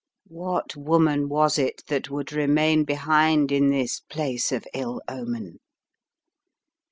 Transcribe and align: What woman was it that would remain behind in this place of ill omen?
What 0.31 0.75
woman 0.75 1.29
was 1.29 1.59
it 1.59 1.83
that 1.87 2.09
would 2.09 2.33
remain 2.33 2.85
behind 2.85 3.51
in 3.51 3.67
this 3.69 3.99
place 3.99 4.51
of 4.51 4.65
ill 4.73 4.99
omen? 5.07 5.59